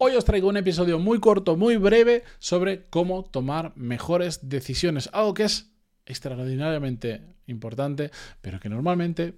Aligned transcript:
Hoy 0.00 0.14
os 0.14 0.24
traigo 0.24 0.48
un 0.48 0.56
episodio 0.56 1.00
muy 1.00 1.18
corto, 1.18 1.56
muy 1.56 1.76
breve 1.76 2.22
sobre 2.38 2.84
cómo 2.88 3.24
tomar 3.24 3.72
mejores 3.76 4.48
decisiones, 4.48 5.10
algo 5.12 5.34
que 5.34 5.42
es 5.42 5.72
extraordinariamente 6.06 7.34
importante, 7.46 8.12
pero 8.40 8.60
que 8.60 8.68
normalmente 8.68 9.34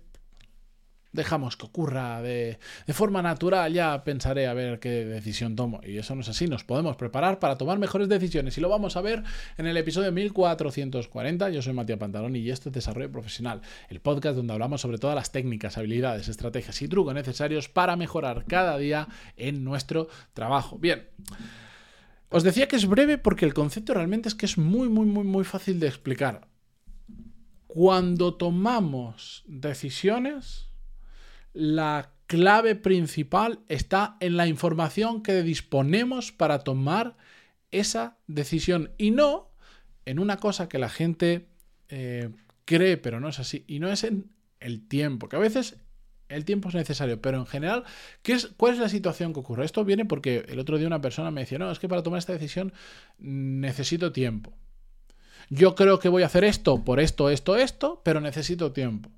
dejamos 1.12 1.56
que 1.56 1.66
ocurra 1.66 2.22
de, 2.22 2.58
forma 2.88 3.22
natural, 3.22 3.72
ya 3.72 4.04
pensaré 4.04 4.46
a 4.46 4.54
ver 4.54 4.78
qué 4.78 5.04
decisión 5.04 5.56
tomo. 5.56 5.80
Y 5.84 5.98
eso 5.98 6.14
no 6.14 6.20
es 6.20 6.28
así, 6.28 6.46
nos 6.46 6.64
podemos 6.64 6.96
preparar 6.96 7.38
para 7.38 7.56
tomar 7.56 7.78
mejores 7.78 8.08
decisiones. 8.08 8.56
Y 8.58 8.60
lo 8.60 8.68
vamos 8.68 8.96
a 8.96 9.00
ver 9.00 9.22
en 9.58 9.66
el 9.66 9.76
episodio 9.76 10.12
1440. 10.12 11.50
Yo 11.50 11.62
soy 11.62 11.72
Matías 11.72 11.98
Pantalón 11.98 12.36
y 12.36 12.48
esto 12.50 12.68
es 12.68 12.74
Desarrollo 12.74 13.10
Profesional, 13.10 13.60
el 13.88 14.00
podcast 14.00 14.36
donde 14.36 14.52
hablamos 14.52 14.80
sobre 14.80 14.98
todas 14.98 15.16
las 15.16 15.32
técnicas, 15.32 15.78
habilidades, 15.78 16.28
estrategias 16.28 16.80
y 16.82 16.88
trucos 16.88 17.14
necesarios 17.14 17.68
para 17.68 17.96
mejorar 17.96 18.44
cada 18.46 18.78
día 18.78 19.08
en 19.36 19.64
nuestro 19.64 20.08
trabajo. 20.34 20.78
Bien. 20.78 21.08
Os 22.32 22.44
decía 22.44 22.68
que 22.68 22.76
es 22.76 22.86
breve 22.86 23.18
porque 23.18 23.44
el 23.44 23.54
concepto 23.54 23.92
realmente 23.92 24.28
es 24.28 24.36
que 24.36 24.46
es 24.46 24.56
muy, 24.56 24.88
muy, 24.88 25.06
muy, 25.06 25.24
muy 25.24 25.42
fácil 25.42 25.80
de 25.80 25.88
explicar. 25.88 26.46
Cuando 27.66 28.34
tomamos 28.34 29.42
decisiones, 29.48 30.69
la 31.52 32.12
clave 32.26 32.76
principal 32.76 33.60
está 33.68 34.16
en 34.20 34.36
la 34.36 34.46
información 34.46 35.22
que 35.22 35.42
disponemos 35.42 36.32
para 36.32 36.60
tomar 36.60 37.16
esa 37.70 38.18
decisión 38.26 38.92
y 38.98 39.10
no 39.10 39.50
en 40.04 40.18
una 40.18 40.36
cosa 40.36 40.68
que 40.68 40.78
la 40.78 40.88
gente 40.88 41.48
eh, 41.88 42.30
cree, 42.64 42.96
pero 42.96 43.20
no 43.20 43.28
es 43.28 43.38
así, 43.38 43.64
y 43.66 43.80
no 43.80 43.90
es 43.90 44.04
en 44.04 44.30
el 44.60 44.86
tiempo, 44.86 45.28
que 45.28 45.36
a 45.36 45.40
veces 45.40 45.76
el 46.28 46.44
tiempo 46.44 46.68
es 46.68 46.74
necesario, 46.76 47.20
pero 47.20 47.38
en 47.38 47.46
general, 47.46 47.84
¿qué 48.22 48.34
es, 48.34 48.52
¿cuál 48.56 48.74
es 48.74 48.78
la 48.78 48.88
situación 48.88 49.32
que 49.32 49.40
ocurre? 49.40 49.64
Esto 49.64 49.84
viene 49.84 50.04
porque 50.04 50.44
el 50.48 50.60
otro 50.60 50.78
día 50.78 50.86
una 50.86 51.00
persona 51.00 51.30
me 51.30 51.40
decía, 51.40 51.58
no, 51.58 51.70
es 51.70 51.80
que 51.80 51.88
para 51.88 52.02
tomar 52.02 52.18
esta 52.18 52.32
decisión 52.32 52.72
necesito 53.18 54.12
tiempo. 54.12 54.52
Yo 55.48 55.74
creo 55.74 55.98
que 55.98 56.08
voy 56.08 56.22
a 56.22 56.26
hacer 56.26 56.44
esto 56.44 56.84
por 56.84 57.00
esto, 57.00 57.28
esto, 57.28 57.56
esto, 57.56 58.00
pero 58.04 58.20
necesito 58.20 58.70
tiempo. 58.70 59.10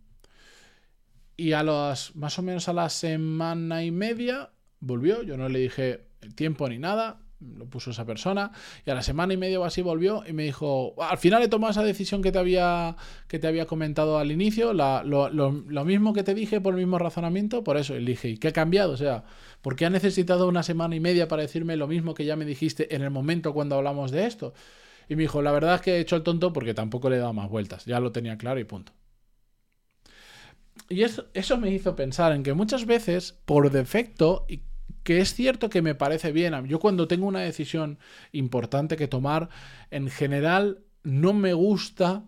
Y 1.36 1.52
a 1.52 1.62
las, 1.62 2.14
más 2.14 2.38
o 2.38 2.42
menos 2.42 2.68
a 2.68 2.72
la 2.72 2.88
semana 2.88 3.84
y 3.84 3.90
media, 3.90 4.50
volvió. 4.80 5.22
Yo 5.22 5.36
no 5.36 5.48
le 5.48 5.58
dije 5.58 6.06
tiempo 6.34 6.68
ni 6.68 6.78
nada, 6.78 7.20
lo 7.56 7.66
puso 7.66 7.90
esa 7.90 8.04
persona. 8.04 8.52
Y 8.86 8.90
a 8.90 8.94
la 8.94 9.02
semana 9.02 9.34
y 9.34 9.36
media 9.36 9.60
o 9.60 9.64
así 9.64 9.82
volvió 9.82 10.22
y 10.26 10.32
me 10.32 10.44
dijo, 10.44 10.94
al 11.02 11.18
final 11.18 11.42
he 11.42 11.48
tomado 11.48 11.70
esa 11.70 11.82
decisión 11.82 12.22
que 12.22 12.32
te 12.32 12.38
había, 12.38 12.96
que 13.28 13.38
te 13.38 13.46
había 13.46 13.66
comentado 13.66 14.18
al 14.18 14.30
inicio, 14.30 14.72
lo, 14.72 15.84
mismo 15.84 16.12
que 16.12 16.22
te 16.22 16.34
dije 16.34 16.60
por 16.60 16.74
el 16.74 16.80
mismo 16.80 16.98
razonamiento, 16.98 17.64
por 17.64 17.76
eso. 17.76 17.96
Y 17.96 18.04
dije, 18.04 18.28
¿y 18.28 18.38
qué 18.38 18.48
ha 18.48 18.52
cambiado? 18.52 18.92
O 18.92 18.96
sea, 18.96 19.24
¿por 19.60 19.76
qué 19.76 19.86
ha 19.86 19.90
necesitado 19.90 20.48
una 20.48 20.62
semana 20.62 20.96
y 20.96 21.00
media 21.00 21.28
para 21.28 21.42
decirme 21.42 21.76
lo 21.76 21.88
mismo 21.88 22.14
que 22.14 22.24
ya 22.24 22.36
me 22.36 22.44
dijiste 22.44 22.94
en 22.94 23.02
el 23.02 23.10
momento 23.10 23.52
cuando 23.52 23.76
hablamos 23.76 24.10
de 24.10 24.26
esto? 24.26 24.54
Y 25.08 25.16
me 25.16 25.22
dijo, 25.22 25.42
la 25.42 25.52
verdad 25.52 25.76
es 25.76 25.80
que 25.80 25.96
he 25.96 26.00
hecho 26.00 26.16
el 26.16 26.22
tonto 26.22 26.52
porque 26.52 26.74
tampoco 26.74 27.10
le 27.10 27.16
he 27.16 27.18
dado 27.18 27.32
más 27.32 27.48
vueltas. 27.48 27.84
Ya 27.84 28.00
lo 28.00 28.12
tenía 28.12 28.38
claro 28.38 28.60
y 28.60 28.64
punto. 28.64 28.92
Y 30.88 31.02
eso, 31.02 31.26
eso 31.34 31.56
me 31.58 31.70
hizo 31.70 31.96
pensar 31.96 32.32
en 32.32 32.42
que 32.42 32.54
muchas 32.54 32.86
veces, 32.86 33.38
por 33.44 33.70
defecto, 33.70 34.44
y 34.48 34.62
que 35.02 35.20
es 35.20 35.34
cierto 35.34 35.68
que 35.70 35.82
me 35.82 35.94
parece 35.94 36.32
bien, 36.32 36.66
yo 36.66 36.78
cuando 36.78 37.08
tengo 37.08 37.26
una 37.26 37.40
decisión 37.40 37.98
importante 38.32 38.96
que 38.96 39.08
tomar, 39.08 39.48
en 39.90 40.08
general 40.08 40.84
no 41.02 41.32
me 41.32 41.54
gusta 41.54 42.24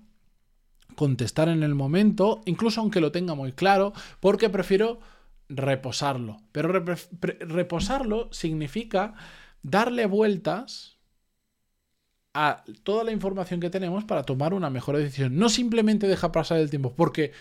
contestar 0.97 1.49
en 1.49 1.63
el 1.63 1.75
momento, 1.75 2.41
incluso 2.47 2.81
aunque 2.81 3.01
lo 3.01 3.13
tenga 3.13 3.35
muy 3.35 3.53
claro, 3.53 3.93
porque 4.21 4.49
prefiero 4.51 5.01
reposarlo. 5.49 6.39
Pero 6.53 6.85
reposarlo 7.41 8.33
significa 8.33 9.15
darle 9.63 10.07
vueltas 10.07 10.99
a 12.35 12.65
toda 12.83 13.05
la 13.05 13.13
información 13.13 13.61
que 13.61 13.71
tenemos 13.71 14.05
para 14.05 14.25
tomar 14.25 14.55
una 14.55 14.71
mejor 14.71 14.97
decisión. 14.97 15.37
No 15.37 15.49
simplemente 15.49 16.09
deja 16.09 16.33
pasar 16.33 16.59
el 16.59 16.71
tiempo, 16.71 16.95
porque 16.95 17.33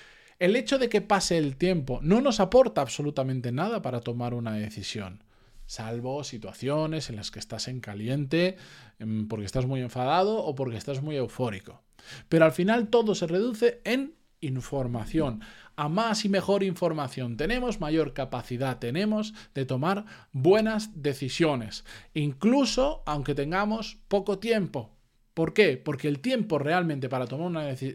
el 0.44 0.58
hecho 0.58 0.78
de 0.78 0.90
que 0.90 1.00
pase 1.00 1.38
el 1.38 1.56
tiempo 1.56 2.02
no 2.02 2.20
nos 2.20 2.42
aporta 2.42 2.82
absolutamente 2.82 3.54
nada 3.54 3.82
para 3.82 4.02
tomar 4.02 4.34
una 4.34 4.52
decisión, 4.52 5.24
salvo 5.66 6.22
situaciones 6.26 7.10
en 7.10 7.16
las 7.16 7.32
que 7.32 7.40
estás 7.40 7.70
en 7.70 7.80
caliente 7.80 8.58
em, 9.00 9.30
porque 9.30 9.46
estás 9.46 9.66
muy 9.66 9.80
enfadado 9.80 10.44
o 10.44 10.54
porque 10.54 10.76
estás 10.76 11.02
muy 11.02 11.16
eufórico. 11.16 11.82
Pero 12.28 12.44
al 12.44 12.52
final 12.52 12.90
todo 12.90 13.16
se 13.16 13.26
reduce 13.26 13.80
en 13.86 14.16
información. 14.42 15.40
A 15.78 15.88
más 15.88 16.26
y 16.26 16.30
mejor 16.30 16.64
información 16.64 17.38
tenemos, 17.38 17.80
mayor 17.80 18.14
capacidad 18.14 18.80
tenemos 18.80 19.34
de 19.56 19.64
tomar 19.64 20.04
buenas 20.34 21.02
decisiones, 21.02 21.86
incluso 22.14 23.02
aunque 23.06 23.34
tengamos 23.34 23.98
poco 24.10 24.40
tiempo. 24.40 24.92
¿Por 25.34 25.54
qué? 25.54 25.78
Porque 25.78 26.08
el 26.08 26.20
tiempo 26.20 26.60
realmente 26.60 27.10
para 27.10 27.26
tomar 27.26 27.48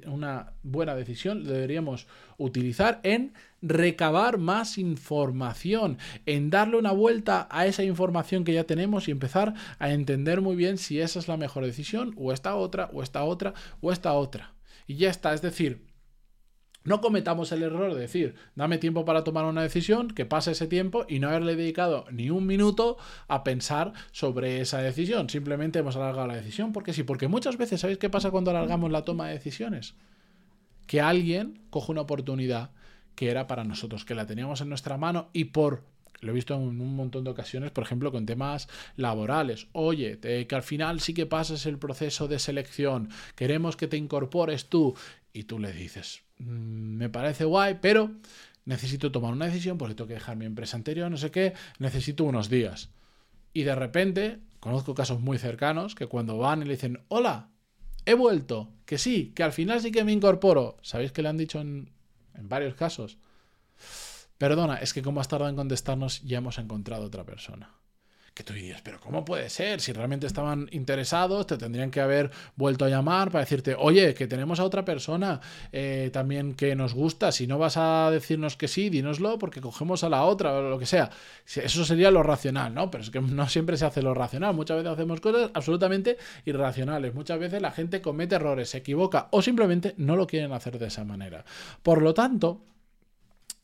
una, 0.07 0.53
buena 0.65 0.97
decisión 0.97 1.45
lo 1.45 1.53
deberíamos 1.53 2.09
utilizar 2.37 2.99
en 3.05 3.33
recabar 3.63 4.39
más 4.39 4.77
información, 4.77 5.99
en 6.27 6.51
darle 6.51 6.79
una 6.79 6.91
vuelta 6.91 7.47
a 7.51 7.67
esa 7.67 7.85
información 7.85 8.43
que 8.43 8.55
ya 8.55 8.65
tenemos 8.65 9.07
y 9.07 9.13
empezar 9.13 9.55
a 9.79 9.91
entender 9.91 10.41
muy 10.41 10.57
bien 10.57 10.79
si 10.79 11.01
esa 11.01 11.21
es 11.21 11.29
la 11.29 11.37
mejor 11.37 11.65
decisión 11.65 12.13
o 12.17 12.33
esta 12.33 12.57
otra, 12.57 12.91
o 12.93 13.05
esta 13.05 13.23
otra, 13.23 13.55
o 13.81 13.93
esta 13.93 14.15
otra. 14.15 14.55
Y 14.89 14.97
ya 14.97 15.11
está, 15.11 15.33
es 15.33 15.43
decir, 15.43 15.88
no 16.85 17.01
cometamos 17.01 17.53
el 17.53 17.63
error 17.63 17.95
de 17.95 18.01
decir, 18.01 18.35
dame 18.55 18.79
tiempo 18.79 19.05
para 19.05 19.25
tomar 19.25 19.45
una 19.45 19.63
decisión, 19.63 20.09
que 20.09 20.27
pase 20.27 20.53
ese 20.53 20.67
tiempo 20.67 21.05
y 21.09 21.19
no 21.19 21.29
haberle 21.29 21.57
dedicado 21.57 22.07
ni 22.11 22.31
un 22.31 22.47
minuto 22.47 22.97
a 23.27 23.45
pensar 23.45 23.93
sobre 24.11 24.61
esa 24.61 24.81
decisión. 24.81 25.29
Simplemente 25.29 25.81
hemos 25.81 25.97
alargado 25.97 26.29
la 26.29 26.37
decisión 26.37 26.73
porque 26.73 26.93
sí, 26.93 27.03
porque 27.03 27.29
muchas 27.29 27.57
veces, 27.59 27.81
¿sabéis 27.81 27.99
qué 27.99 28.09
pasa 28.09 28.31
cuando 28.31 28.51
alargamos 28.51 28.91
la 28.91 29.03
toma 29.03 29.29
de 29.29 29.35
decisiones? 29.35 29.95
Que 30.87 31.01
alguien 31.01 31.61
coge 31.71 31.93
una 31.93 32.03
oportunidad 32.03 32.71
que 33.15 33.31
era 33.31 33.47
para 33.47 33.65
nosotros, 33.65 34.05
que 34.05 34.15
la 34.15 34.27
teníamos 34.27 34.61
en 34.61 34.69
nuestra 34.69 34.97
mano 34.97 35.29
y 35.33 35.47
por 35.47 35.83
lo 36.21 36.33
he 36.33 36.35
visto 36.35 36.55
en 36.55 36.81
un 36.81 36.97
montón 36.97 37.25
de 37.25 37.31
ocasiones, 37.31 37.71
por 37.71 37.85
ejemplo, 37.85 38.11
con 38.11 38.27
temas 38.27 38.69
laborales. 38.97 39.69
Oye, 39.73 40.19
que 40.19 40.55
al 40.55 40.63
final 40.63 41.01
sí 41.01 41.15
que 41.15 41.27
pases 41.27 41.67
el 41.67 41.79
proceso 41.79 42.27
de 42.27 42.39
selección, 42.39 43.11
queremos 43.37 43.77
que 43.77 43.87
te 43.87 43.97
incorpores 43.97 44.69
tú. 44.69 44.97
Y 45.33 45.45
tú 45.45 45.59
le 45.59 45.73
dices, 45.73 46.23
me 46.39 47.09
parece 47.09 47.45
guay, 47.45 47.79
pero 47.81 48.13
necesito 48.65 49.11
tomar 49.13 49.33
una 49.33 49.47
decisión 49.47 49.79
porque 49.79 49.95
tengo 49.95 50.09
que 50.09 50.15
dejar 50.15 50.37
mi 50.37 50.45
empresa 50.45 50.77
anterior, 50.77 51.11
no 51.11 51.17
sé 51.17 51.31
qué, 51.31 51.55
necesito 51.79 52.25
unos 52.25 52.49
días. 52.49 52.91
Y 53.53 53.63
de 53.63 53.75
repente, 53.75 54.41
conozco 54.61 54.95
casos 54.95 55.21
muy 55.21 55.39
cercanos 55.39 55.95
que 55.95 56.07
cuando 56.07 56.39
van 56.39 56.63
y 56.63 56.65
le 56.67 56.73
dicen, 56.73 57.03
hola, 57.09 57.51
he 58.05 58.15
vuelto, 58.15 58.73
que 58.85 58.99
sí, 58.99 59.33
que 59.35 59.43
al 59.43 59.53
final 59.53 59.81
sí 59.81 59.91
que 59.91 60.05
me 60.05 60.13
incorporo. 60.13 60.77
¿Sabéis 60.83 61.13
que 61.13 61.23
le 61.23 61.29
han 61.29 61.39
dicho 61.39 61.61
en, 61.61 61.91
en 62.35 62.49
varios 62.49 62.75
casos? 62.75 63.19
Perdona, 64.37 64.77
es 64.77 64.93
que 64.93 65.03
como 65.03 65.21
has 65.21 65.29
tardado 65.29 65.51
en 65.51 65.57
contestarnos, 65.57 66.23
ya 66.23 66.39
hemos 66.39 66.59
encontrado 66.59 67.05
otra 67.05 67.25
persona 67.25 67.79
que 68.39 68.45
tú 68.45 68.55
dirías, 68.55 68.81
pero 68.83 69.01
¿cómo 69.01 69.25
puede 69.25 69.51
ser? 69.51 69.81
Si 69.81 69.93
realmente 69.93 70.29
estaban 70.29 70.69
interesados, 70.71 71.45
te 71.49 71.59
tendrían 71.59 71.91
que 71.91 72.01
haber 72.01 72.31
vuelto 72.55 72.85
a 72.85 72.89
llamar 72.89 73.33
para 73.33 73.41
decirte, 73.41 73.75
oye, 73.77 74.15
que 74.15 74.29
tenemos 74.29 74.61
a 74.61 74.65
otra 74.65 74.85
persona 74.85 75.41
eh, 75.73 76.11
también 76.13 76.55
que 76.55 76.77
nos 76.77 76.95
gusta, 76.95 77.33
si 77.33 77.49
no 77.49 77.59
vas 77.59 77.77
a 77.77 78.13
decirnos 78.13 78.57
que 78.57 78.69
sí, 78.69 78.91
dínoslo 78.91 79.41
porque 79.41 79.61
cogemos 79.61 80.05
a 80.05 80.09
la 80.09 80.23
otra 80.23 80.53
o 80.53 80.71
lo 80.71 80.79
que 80.79 80.87
sea. 80.87 81.11
Eso 81.47 81.85
sería 81.85 82.13
lo 82.13 82.23
racional, 82.23 82.73
¿no? 82.73 82.93
Pero 82.93 83.03
es 83.03 83.11
que 83.11 83.21
no 83.21 83.49
siempre 83.49 83.77
se 83.77 83.87
hace 83.87 84.03
lo 84.03 84.15
racional, 84.15 84.55
muchas 84.55 84.77
veces 84.77 84.93
hacemos 84.93 85.21
cosas 85.21 85.51
absolutamente 85.53 86.17
irracionales, 86.45 87.15
muchas 87.15 87.41
veces 87.41 87.61
la 87.61 87.73
gente 87.73 88.01
comete 88.01 88.37
errores, 88.37 88.71
se 88.71 88.79
equivoca 88.79 89.27
o 89.33 89.43
simplemente 89.43 89.95
no 89.97 90.15
lo 90.15 90.29
quieren 90.29 90.53
hacer 90.53 90.79
de 90.79 90.87
esa 90.87 91.03
manera. 91.03 91.45
Por 91.83 92.03
lo 92.03 92.15
tanto, 92.15 92.61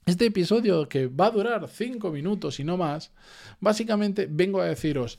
este 0.07 0.27
episodio, 0.27 0.89
que 0.89 1.07
va 1.07 1.27
a 1.27 1.31
durar 1.31 1.69
5 1.69 2.11
minutos 2.11 2.61
y 2.61 2.65
no 2.65 2.77
más, 2.77 3.13
básicamente 3.61 4.29
vengo 4.31 4.61
a 4.61 4.67
deciros 4.67 5.19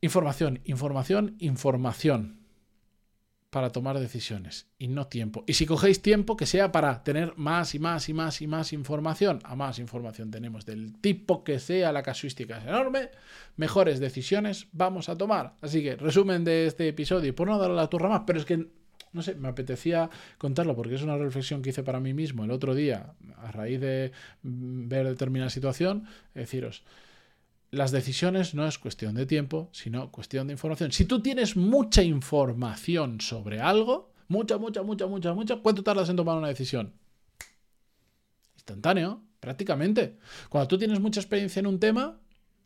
información, 0.00 0.60
información, 0.64 1.36
información 1.38 2.44
para 3.54 3.70
tomar 3.70 4.00
decisiones 4.00 4.66
y 4.78 4.88
no 4.88 5.06
tiempo. 5.06 5.44
Y 5.46 5.52
si 5.52 5.64
cogéis 5.64 6.02
tiempo, 6.02 6.36
que 6.36 6.44
sea 6.44 6.72
para 6.72 7.04
tener 7.04 7.34
más 7.36 7.76
y 7.76 7.78
más 7.78 8.08
y 8.08 8.12
más 8.12 8.42
y 8.42 8.48
más 8.48 8.72
información. 8.72 9.38
A 9.44 9.54
más 9.54 9.78
información 9.78 10.32
tenemos 10.32 10.66
del 10.66 11.00
tipo 11.00 11.44
que 11.44 11.60
sea, 11.60 11.92
la 11.92 12.02
casuística 12.02 12.58
es 12.58 12.64
enorme, 12.64 13.10
mejores 13.56 14.00
decisiones 14.00 14.66
vamos 14.72 15.08
a 15.08 15.16
tomar. 15.16 15.54
Así 15.60 15.84
que 15.84 15.94
resumen 15.94 16.42
de 16.42 16.66
este 16.66 16.88
episodio, 16.88 17.28
y 17.28 17.32
por 17.32 17.46
no 17.46 17.56
darle 17.56 17.76
la 17.76 17.88
turra 17.88 18.08
más, 18.08 18.22
pero 18.26 18.40
es 18.40 18.44
que 18.44 18.66
no 19.14 19.22
sé, 19.22 19.34
me 19.36 19.48
apetecía 19.48 20.10
contarlo 20.36 20.76
porque 20.76 20.96
es 20.96 21.02
una 21.02 21.16
reflexión 21.16 21.62
que 21.62 21.70
hice 21.70 21.82
para 21.82 22.00
mí 22.00 22.12
mismo 22.12 22.44
el 22.44 22.50
otro 22.50 22.74
día 22.74 23.14
a 23.38 23.50
raíz 23.52 23.80
de 23.80 24.12
mm, 24.42 24.88
ver 24.88 25.06
determinada 25.06 25.50
situación, 25.50 26.06
deciros, 26.34 26.84
las 27.70 27.90
decisiones 27.90 28.54
no 28.54 28.66
es 28.66 28.78
cuestión 28.78 29.14
de 29.14 29.26
tiempo, 29.26 29.68
sino 29.72 30.10
cuestión 30.10 30.46
de 30.46 30.52
información. 30.52 30.92
Si 30.92 31.04
tú 31.04 31.20
tienes 31.20 31.56
mucha 31.56 32.02
información 32.02 33.20
sobre 33.20 33.60
algo, 33.60 34.12
mucha, 34.28 34.58
mucha, 34.58 34.82
mucha, 34.82 35.06
mucha, 35.06 35.32
mucha, 35.34 35.56
¿cuánto 35.56 35.82
tardas 35.82 36.08
en 36.08 36.16
tomar 36.16 36.38
una 36.38 36.48
decisión? 36.48 36.92
Instantáneo, 38.54 39.22
prácticamente. 39.40 40.18
Cuando 40.48 40.68
tú 40.68 40.78
tienes 40.78 41.00
mucha 41.00 41.20
experiencia 41.20 41.60
en 41.60 41.66
un 41.66 41.80
tema, 41.80 42.20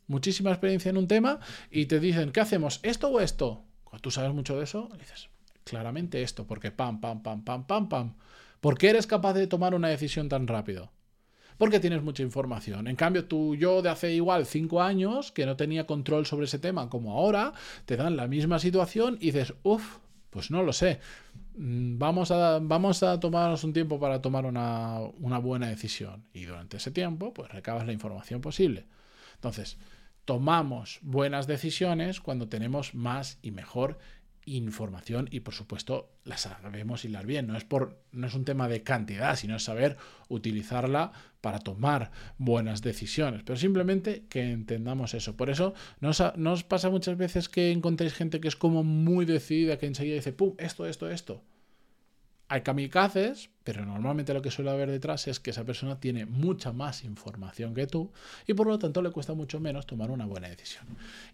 muchísima 0.06 0.50
experiencia 0.50 0.90
en 0.90 0.98
un 0.98 1.08
tema 1.08 1.40
y 1.70 1.86
te 1.86 2.00
dicen, 2.00 2.30
¿qué 2.30 2.40
hacemos? 2.40 2.80
¿Esto 2.82 3.08
o 3.08 3.20
esto? 3.20 3.64
Cuando 3.84 4.02
tú 4.02 4.10
sabes 4.10 4.34
mucho 4.34 4.58
de 4.58 4.64
eso, 4.64 4.90
dices, 4.98 5.30
claramente 5.68 6.22
esto, 6.22 6.46
porque 6.46 6.70
pam, 6.70 7.00
pam, 7.00 7.22
pam, 7.22 7.44
pam, 7.44 7.66
pam, 7.66 7.88
pam. 7.88 8.14
¿Por 8.60 8.76
qué 8.76 8.90
eres 8.90 9.06
capaz 9.06 9.34
de 9.34 9.46
tomar 9.46 9.74
una 9.74 9.88
decisión 9.88 10.28
tan 10.28 10.46
rápido? 10.46 10.90
Porque 11.58 11.80
tienes 11.80 12.02
mucha 12.02 12.22
información. 12.22 12.86
En 12.86 12.96
cambio, 12.96 13.24
tú, 13.26 13.56
yo 13.56 13.82
de 13.82 13.88
hace 13.90 14.12
igual 14.14 14.46
cinco 14.46 14.80
años, 14.80 15.32
que 15.32 15.46
no 15.46 15.56
tenía 15.56 15.86
control 15.86 16.24
sobre 16.24 16.46
ese 16.46 16.58
tema 16.58 16.88
como 16.88 17.12
ahora, 17.12 17.52
te 17.84 17.96
dan 17.96 18.16
la 18.16 18.28
misma 18.28 18.58
situación 18.58 19.18
y 19.20 19.32
dices, 19.32 19.54
uff, 19.64 19.98
pues 20.30 20.50
no 20.50 20.62
lo 20.62 20.72
sé. 20.72 21.00
Mm, 21.56 21.98
vamos 21.98 22.30
a, 22.30 22.60
vamos 22.60 23.02
a 23.02 23.18
tomarnos 23.18 23.64
un 23.64 23.72
tiempo 23.72 23.98
para 23.98 24.22
tomar 24.22 24.46
una, 24.46 25.00
una 25.18 25.38
buena 25.38 25.68
decisión. 25.68 26.24
Y 26.32 26.44
durante 26.44 26.76
ese 26.76 26.92
tiempo, 26.92 27.34
pues 27.34 27.50
recabas 27.50 27.86
la 27.86 27.92
información 27.92 28.40
posible. 28.40 28.86
Entonces, 29.34 29.78
tomamos 30.24 30.98
buenas 31.02 31.46
decisiones 31.46 32.20
cuando 32.20 32.48
tenemos 32.48 32.94
más 32.94 33.38
y 33.42 33.50
mejor 33.50 33.98
información 34.56 35.28
y 35.30 35.40
por 35.40 35.54
supuesto 35.54 36.10
la 36.24 36.36
sabemos 36.36 37.04
hilar 37.04 37.26
bien. 37.26 37.46
No 37.46 37.56
es, 37.56 37.64
por, 37.64 38.02
no 38.12 38.26
es 38.26 38.34
un 38.34 38.44
tema 38.44 38.68
de 38.68 38.82
cantidad, 38.82 39.36
sino 39.36 39.56
es 39.56 39.64
saber 39.64 39.96
utilizarla 40.28 41.12
para 41.40 41.58
tomar 41.58 42.10
buenas 42.38 42.82
decisiones. 42.82 43.42
Pero 43.44 43.56
simplemente 43.56 44.24
que 44.28 44.50
entendamos 44.50 45.14
eso. 45.14 45.36
Por 45.36 45.50
eso 45.50 45.74
nos, 46.00 46.22
nos 46.36 46.64
pasa 46.64 46.90
muchas 46.90 47.16
veces 47.16 47.48
que 47.48 47.70
encontréis 47.72 48.14
gente 48.14 48.40
que 48.40 48.48
es 48.48 48.56
como 48.56 48.84
muy 48.84 49.24
decidida, 49.24 49.78
que 49.78 49.86
enseguida 49.86 50.16
dice, 50.16 50.32
¡pum! 50.32 50.54
Esto, 50.58 50.86
esto, 50.86 51.08
esto. 51.10 51.42
Hay 52.50 52.62
kamikazes, 52.62 53.50
pero 53.62 53.84
normalmente 53.84 54.32
lo 54.32 54.40
que 54.40 54.50
suele 54.50 54.70
haber 54.70 54.90
detrás 54.90 55.28
es 55.28 55.38
que 55.38 55.50
esa 55.50 55.64
persona 55.64 56.00
tiene 56.00 56.24
mucha 56.24 56.72
más 56.72 57.04
información 57.04 57.74
que 57.74 57.86
tú 57.86 58.10
y 58.46 58.54
por 58.54 58.66
lo 58.66 58.78
tanto 58.78 59.02
le 59.02 59.10
cuesta 59.10 59.34
mucho 59.34 59.60
menos 59.60 59.86
tomar 59.86 60.10
una 60.10 60.24
buena 60.24 60.48
decisión. 60.48 60.84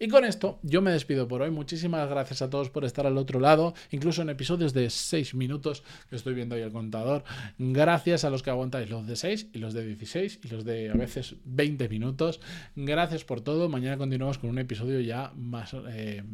Y 0.00 0.08
con 0.08 0.24
esto 0.24 0.58
yo 0.62 0.82
me 0.82 0.90
despido 0.90 1.28
por 1.28 1.42
hoy. 1.42 1.50
Muchísimas 1.50 2.08
gracias 2.08 2.42
a 2.42 2.50
todos 2.50 2.70
por 2.70 2.84
estar 2.84 3.06
al 3.06 3.16
otro 3.16 3.38
lado, 3.38 3.74
incluso 3.92 4.22
en 4.22 4.30
episodios 4.30 4.72
de 4.72 4.90
6 4.90 5.34
minutos 5.34 5.84
que 6.10 6.16
estoy 6.16 6.34
viendo 6.34 6.56
ahí 6.56 6.62
el 6.62 6.72
contador. 6.72 7.22
Gracias 7.58 8.24
a 8.24 8.30
los 8.30 8.42
que 8.42 8.50
aguantáis 8.50 8.90
los 8.90 9.06
de 9.06 9.14
6 9.14 9.50
y 9.52 9.58
los 9.58 9.72
de 9.72 9.86
16 9.86 10.40
y 10.42 10.48
los 10.48 10.64
de 10.64 10.90
a 10.90 10.94
veces 10.94 11.36
20 11.44 11.88
minutos. 11.88 12.40
Gracias 12.74 13.22
por 13.22 13.40
todo. 13.40 13.68
Mañana 13.68 13.96
continuamos 13.96 14.38
con 14.38 14.50
un 14.50 14.58
episodio 14.58 14.98
ya 14.98 15.32
más 15.36 15.76
eh, 15.88 16.24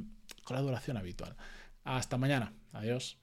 con 0.44 0.56
la 0.56 0.62
duración 0.62 0.97
habitual. 0.97 1.37
Hasta 1.85 2.17
mañana. 2.17 2.55
Adiós. 2.73 3.19